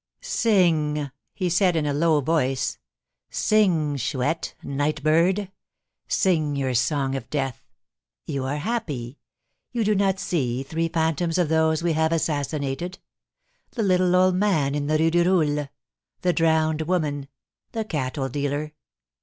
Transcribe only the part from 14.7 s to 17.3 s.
in the Rue du Roule, the drowned woman,